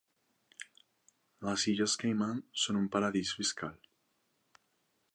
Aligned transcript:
Les 1.49 1.67
Illes 1.73 1.97
Caiman 2.05 2.41
són 2.65 2.83
un 2.83 2.91
paradís 2.97 3.37
fiscal. 3.41 3.81